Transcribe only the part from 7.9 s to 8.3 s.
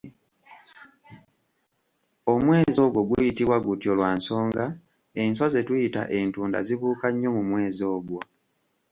ogwo.